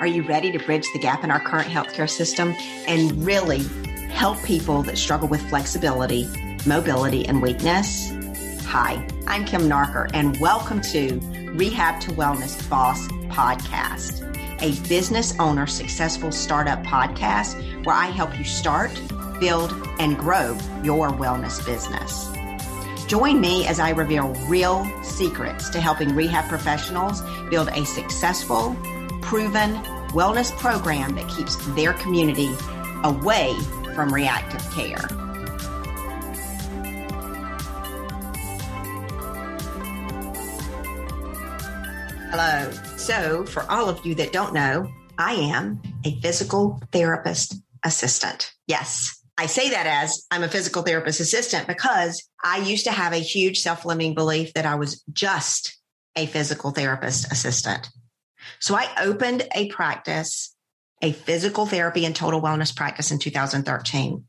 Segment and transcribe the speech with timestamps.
[0.00, 2.54] Are you ready to bridge the gap in our current healthcare system
[2.88, 3.64] and really
[4.08, 6.26] help people that struggle with flexibility,
[6.64, 8.10] mobility, and weakness?
[8.64, 11.20] Hi, I'm Kim Nartker, and welcome to
[11.52, 14.22] Rehab to Wellness Boss podcast,
[14.62, 18.90] a business owner successful startup podcast where I help you start,
[19.38, 22.26] build, and grow your wellness business.
[23.06, 27.20] Join me as I reveal real secrets to helping rehab professionals
[27.50, 28.74] build a successful,
[29.30, 29.76] proven
[30.10, 32.50] wellness program that keeps their community
[33.04, 33.56] away
[33.94, 34.98] from reactive care.
[42.32, 42.72] Hello.
[42.96, 48.52] So, for all of you that don't know, I am a physical therapist assistant.
[48.66, 53.12] Yes, I say that as I'm a physical therapist assistant because I used to have
[53.12, 55.78] a huge self limiting belief that I was just
[56.16, 57.88] a physical therapist assistant.
[58.58, 60.54] So I opened a practice,
[61.02, 64.24] a physical therapy and total wellness practice in 2013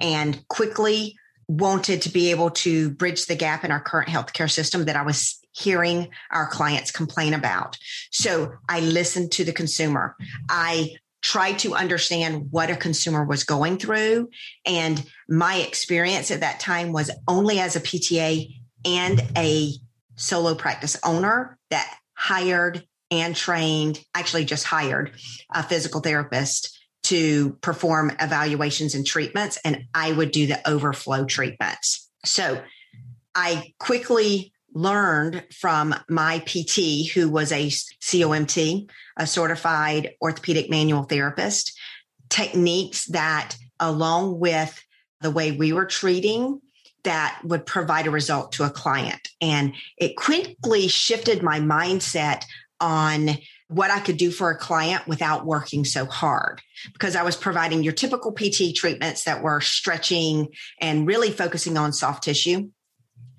[0.00, 1.16] and quickly
[1.48, 5.02] wanted to be able to bridge the gap in our current healthcare system that I
[5.02, 7.78] was hearing our clients complain about.
[8.10, 10.16] So I listened to the consumer.
[10.48, 14.28] I try to understand what a consumer was going through.
[14.64, 18.54] And my experience at that time was only as a PTA
[18.84, 19.72] and a
[20.16, 25.12] solo practice owner that hired and trained, actually just hired
[25.52, 29.58] a physical therapist to perform evaluations and treatments.
[29.64, 32.10] And I would do the overflow treatments.
[32.24, 32.60] So
[33.34, 41.78] I quickly learned from my PT, who was a COMT, a certified orthopedic manual therapist,
[42.28, 44.82] techniques that, along with
[45.20, 46.60] the way we were treating,
[47.04, 49.28] that would provide a result to a client.
[49.40, 52.44] And it quickly shifted my mindset
[52.80, 53.30] on
[53.68, 56.60] what I could do for a client without working so hard
[56.92, 60.48] because I was providing your typical PT treatments that were stretching
[60.80, 62.70] and really focusing on soft tissue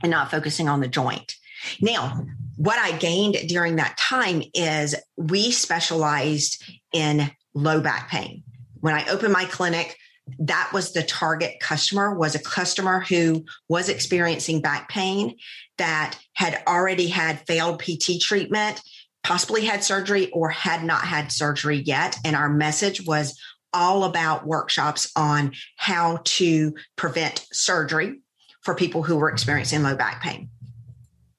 [0.02, 1.36] and not focusing on the joint.
[1.81, 2.25] Now,
[2.58, 8.44] what I gained during that time is we specialized in low back pain.
[8.80, 9.98] When I opened my clinic,
[10.40, 15.36] that was the target customer was a customer who was experiencing back pain
[15.78, 18.81] that had already had failed PT treatment,
[19.28, 22.16] possibly had surgery or had not had surgery yet.
[22.24, 23.38] And our message was
[23.74, 28.22] all about workshops on how to prevent surgery
[28.62, 30.50] for people who were experiencing low back pain.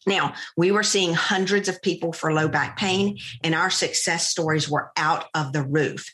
[0.06, 4.68] Now, we were seeing hundreds of people for low back pain, and our success stories
[4.68, 6.12] were out of the roof.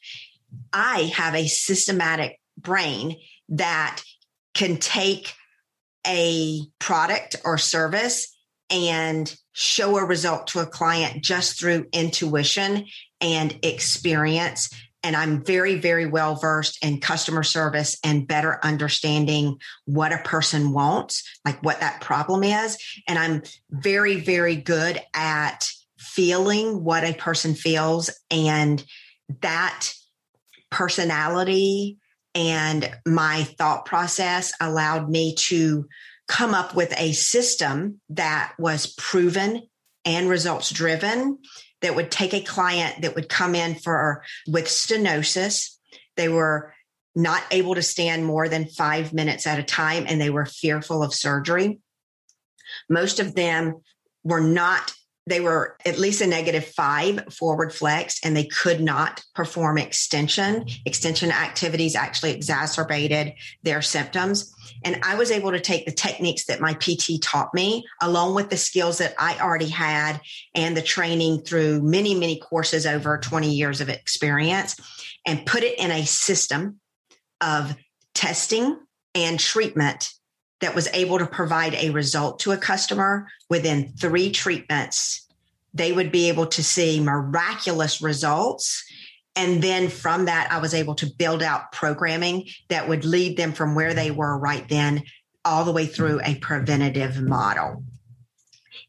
[0.73, 3.17] I have a systematic brain
[3.49, 4.01] that
[4.55, 5.35] can take
[6.07, 8.34] a product or service
[8.75, 12.87] and show a result to a client just through intuition
[13.21, 14.69] and experience
[15.05, 20.73] and I'm very, very well versed in customer service and better understanding what a person
[20.73, 22.79] wants, like what that problem is.
[23.07, 25.69] And I'm very, very good at
[25.99, 28.83] feeling what a person feels and
[29.43, 29.91] that
[30.71, 31.99] personality
[32.35, 35.87] and my thought process allowed me to
[36.27, 39.63] come up with a system that was proven
[40.05, 41.39] and results driven
[41.83, 45.77] that would take a client that would come in for with stenosis.
[46.17, 46.75] They were
[47.15, 51.03] not able to stand more than five minutes at a time and they were fearful
[51.03, 51.79] of surgery.
[52.89, 53.81] Most of them
[54.25, 54.93] were not
[55.27, 60.67] they were at least a negative five forward flex and they could not perform extension.
[60.85, 63.33] Extension activities actually exacerbated
[63.63, 64.55] their symptoms.
[64.85, 68.51] And I was able to take the techniques that my PT taught me, along with
[68.51, 70.21] the skills that I already had
[70.55, 74.77] and the training through many, many courses over 20 years of experience,
[75.27, 76.81] and put it in a system
[77.41, 77.75] of
[78.15, 78.79] testing
[79.15, 80.11] and treatment
[80.65, 85.29] that was able to provide a result to a customer within three treatments,
[85.75, 88.83] they would be able to see miraculous results.
[89.37, 93.53] And then from that, I was able to build out programming that would lead them
[93.53, 95.03] from where they were right then
[95.45, 97.85] all the way through a preventative model.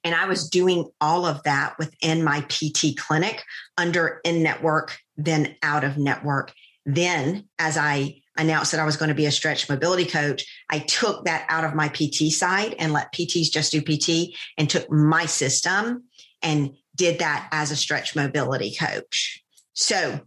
[0.05, 3.43] And I was doing all of that within my PT clinic
[3.77, 6.53] under in network, then out of network.
[6.85, 10.79] Then, as I announced that I was going to be a stretch mobility coach, I
[10.79, 14.89] took that out of my PT side and let PTs just do PT and took
[14.91, 16.03] my system
[16.41, 19.43] and did that as a stretch mobility coach.
[19.73, 20.21] So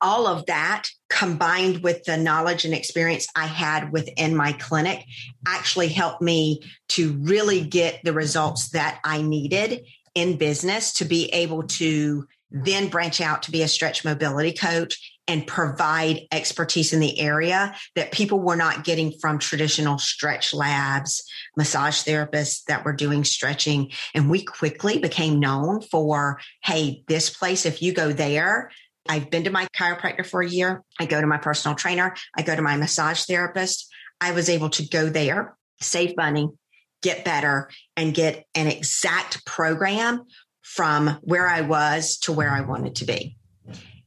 [0.00, 5.04] all of that combined with the knowledge and experience I had within my clinic
[5.46, 9.84] actually helped me to really get the results that I needed
[10.14, 15.09] in business to be able to then branch out to be a stretch mobility coach
[15.30, 21.22] and provide expertise in the area that people were not getting from traditional stretch labs,
[21.56, 23.92] massage therapists that were doing stretching.
[24.12, 28.72] And we quickly became known for, hey, this place, if you go there,
[29.08, 30.82] I've been to my chiropractor for a year.
[30.98, 32.12] I go to my personal trainer.
[32.36, 33.88] I go to my massage therapist.
[34.20, 36.48] I was able to go there, save money,
[37.02, 40.24] get better, and get an exact program
[40.62, 43.36] from where I was to where I wanted to be.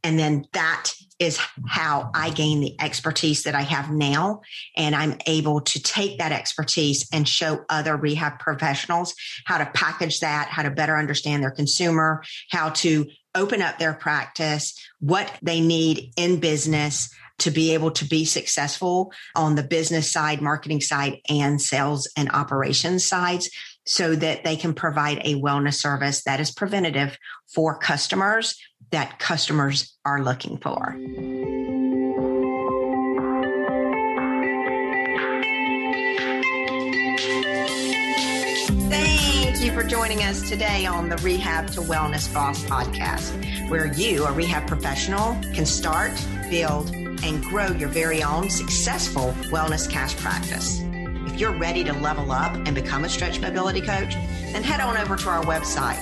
[0.03, 4.41] And then that is how I gain the expertise that I have now.
[4.75, 9.15] And I'm able to take that expertise and show other rehab professionals
[9.45, 13.94] how to package that, how to better understand their consumer, how to open up their
[13.94, 17.09] practice, what they need in business
[17.39, 22.29] to be able to be successful on the business side, marketing side, and sales and
[22.31, 23.50] operations sides
[23.85, 27.17] so that they can provide a wellness service that is preventative
[27.53, 28.55] for customers
[28.94, 30.95] that customers are looking for.
[38.92, 44.25] Thank you for joining us today on the Rehab to Wellness Boss podcast, where you,
[44.25, 46.13] a rehab professional, can start,
[46.51, 50.81] build, and grow your very own successful wellness cash practice.
[51.25, 54.13] If you're ready to level up and become a stretch mobility coach,
[54.51, 55.98] then head on over to our website,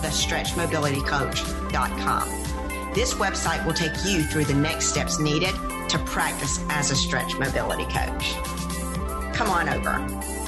[0.00, 2.28] www.thestretchmobilitycoach.com.
[2.94, 5.54] This website will take you through the next steps needed
[5.88, 8.34] to practice as a stretch mobility coach.
[9.34, 10.39] Come on over.